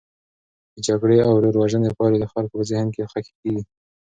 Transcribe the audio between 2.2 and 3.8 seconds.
د خلکو په ذهن کې خښي کیږي.